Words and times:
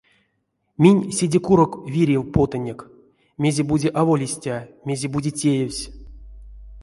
Минь 0.81 1.01
седе 1.17 1.39
курок 1.45 1.73
вирев 1.93 2.23
потынек: 2.33 2.79
мезе-бути 3.41 3.89
аволь 4.01 4.25
истя, 4.27 4.57
мезе-бути 4.87 5.31
теевсь. 5.39 5.83